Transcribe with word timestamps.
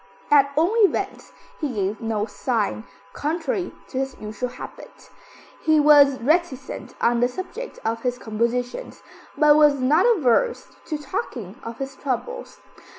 At 0.31 0.51
all 0.55 0.73
events, 0.77 1.31
he 1.59 1.75
gave 1.75 2.01
no 2.01 2.25
sign, 2.25 2.85
contrary 3.13 3.71
to 3.89 3.99
his 3.99 4.17
usual 4.19 4.49
habit. 4.49 5.11
He 5.61 5.79
was 5.79 6.19
reticent 6.19 6.95
on 6.99 7.19
the 7.19 7.27
subject 7.27 7.77
of 7.85 8.01
his 8.01 8.17
compositions, 8.17 9.03
but 9.37 9.55
was 9.55 9.79
not 9.79 10.07
averse 10.07 10.69
to 10.87 10.97
talking 10.97 11.57
of 11.63 11.77
his 11.77 11.95
troubles. 11.95 12.59